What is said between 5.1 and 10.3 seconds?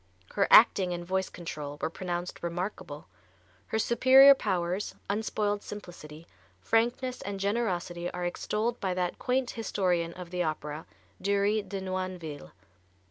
unspoiled simplicity, frankness and generosity are extolled by that quaint historian